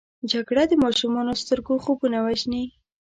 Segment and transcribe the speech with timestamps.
[0.31, 2.63] جګړه د ماشومو سترګو خوبونه وژني